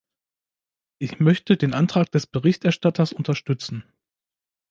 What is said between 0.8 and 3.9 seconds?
Ich möchte den Antrag des Berichterstatters unterstützen.